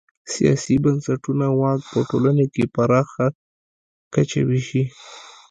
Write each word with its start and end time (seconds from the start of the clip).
سیاسي 0.33 0.75
بنسټونه 0.83 1.45
واک 1.59 1.81
په 1.91 1.99
ټولنه 2.09 2.45
کې 2.53 2.63
پراخه 2.75 3.27
کچه 4.13 4.41
وېشي. 4.47 4.83